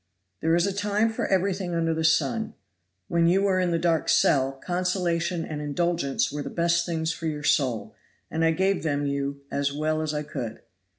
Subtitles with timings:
[0.41, 2.55] "There is a time for everything under the sun.
[3.07, 7.27] When you were in the dark cell, consolation and indulgence were the best things for
[7.27, 7.93] your soul,
[8.31, 10.61] and I gave them you as well as I could.